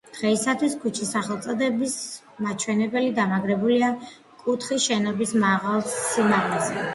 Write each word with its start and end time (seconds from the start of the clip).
დღეისათვის 0.17 0.75
ქუჩის 0.83 1.09
სახელწოდების 1.15 1.97
მაჩვენებელი 2.45 3.11
დამაგრებულია 3.19 3.91
კუთხის 4.41 4.89
შენობის 4.89 5.37
მაღალ 5.45 5.87
სიმაღლეზე. 5.93 6.83